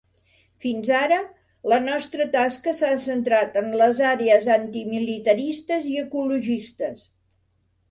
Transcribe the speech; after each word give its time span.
Fins 0.63 0.87
ara, 0.99 1.19
la 1.73 1.77
nostra 1.83 2.27
tasca 2.37 2.73
s'ha 2.79 2.89
centrat 3.05 3.61
en 3.63 3.69
les 3.83 4.03
àrees 4.13 4.51
antimilitaristes 4.57 5.93
i 5.93 5.97
ecologistes. 6.09 7.09